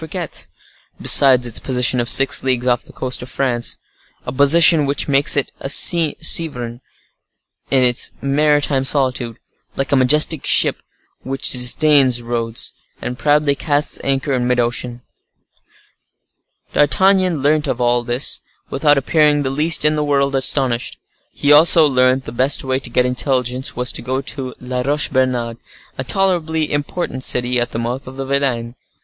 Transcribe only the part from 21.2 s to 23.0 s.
He also learnt the best way to